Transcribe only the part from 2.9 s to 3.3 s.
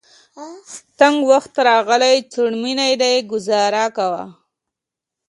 دی